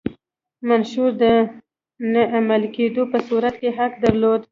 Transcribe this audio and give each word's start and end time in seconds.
منشور 0.67 1.11
د 1.21 1.23
نه 2.13 2.21
عملي 2.37 2.69
کېدو 2.77 3.03
په 3.11 3.17
صورت 3.27 3.55
کې 3.61 3.69
حق 3.77 3.93
درلود. 4.03 4.41